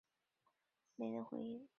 [0.97, 1.69] 十分意外却没人回应